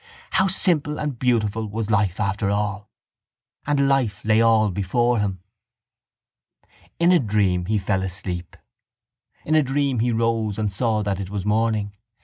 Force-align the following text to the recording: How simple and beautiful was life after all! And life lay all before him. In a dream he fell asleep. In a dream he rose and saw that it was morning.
How 0.31 0.47
simple 0.47 0.99
and 0.99 1.19
beautiful 1.19 1.67
was 1.67 1.91
life 1.91 2.19
after 2.19 2.49
all! 2.49 2.89
And 3.67 3.87
life 3.87 4.25
lay 4.25 4.41
all 4.41 4.71
before 4.71 5.19
him. 5.19 5.43
In 6.97 7.11
a 7.11 7.19
dream 7.19 7.67
he 7.67 7.77
fell 7.77 8.01
asleep. 8.01 8.57
In 9.45 9.53
a 9.53 9.61
dream 9.61 9.99
he 9.99 10.11
rose 10.11 10.57
and 10.57 10.73
saw 10.73 11.03
that 11.03 11.19
it 11.19 11.29
was 11.29 11.45
morning. 11.45 11.95